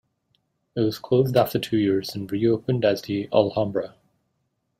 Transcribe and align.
It 0.75 0.79
was 0.81 0.97
closed 0.97 1.37
after 1.37 1.59
two 1.59 1.77
years 1.77 2.15
and 2.15 2.31
reopened 2.31 2.83
as 2.83 3.03
the 3.03 3.29
Alhambra. 3.31 3.93